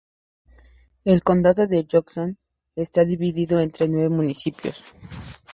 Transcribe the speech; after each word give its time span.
El 1.05 1.21
condado 1.21 1.67
de 1.67 1.85
Johnson 1.87 2.39
está 2.75 3.05
dividido 3.05 3.59
entre 3.59 3.87
nueve 3.87 4.09
municipios. 4.09 4.83